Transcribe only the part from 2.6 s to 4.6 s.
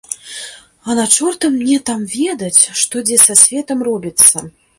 што дзе за светам робіцца.